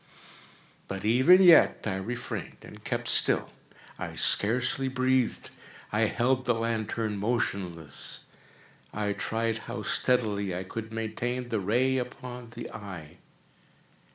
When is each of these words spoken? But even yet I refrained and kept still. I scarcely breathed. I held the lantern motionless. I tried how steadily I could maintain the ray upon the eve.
But 0.87 1.05
even 1.05 1.43
yet 1.43 1.83
I 1.85 1.97
refrained 1.97 2.57
and 2.63 2.83
kept 2.83 3.07
still. 3.07 3.51
I 3.99 4.15
scarcely 4.15 4.87
breathed. 4.87 5.51
I 5.91 6.07
held 6.07 6.45
the 6.45 6.55
lantern 6.55 7.17
motionless. 7.19 8.21
I 8.95 9.13
tried 9.13 9.59
how 9.69 9.83
steadily 9.83 10.55
I 10.55 10.63
could 10.63 10.91
maintain 10.91 11.49
the 11.49 11.59
ray 11.59 11.99
upon 11.99 12.49
the 12.55 12.65
eve. 12.73 13.17